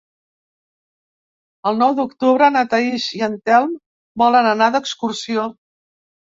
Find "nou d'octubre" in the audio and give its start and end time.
1.81-2.47